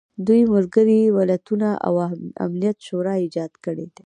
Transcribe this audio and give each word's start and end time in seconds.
دوی 0.27 0.41
ملګري 0.53 0.99
ملتونه 1.17 1.69
او 1.87 1.93
امنیت 2.45 2.77
شورا 2.87 3.13
ایجاد 3.23 3.51
کړي 3.65 3.85
دي. 3.95 3.99